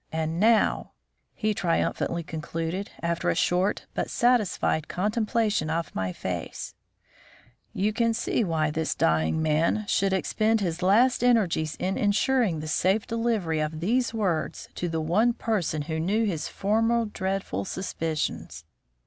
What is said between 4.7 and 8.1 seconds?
contemplation of my face, "you